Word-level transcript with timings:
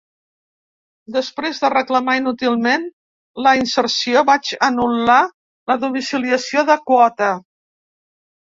Després 1.17 1.59
de 1.63 1.69
reclamar 1.73 2.15
inútilment 2.21 2.87
la 3.47 3.53
inserció 3.59 4.25
vaig 4.31 4.51
anul·lar 4.69 5.21
la 5.73 5.77
domiciliació 5.85 6.65
de 6.73 6.81
quota. 6.93 7.33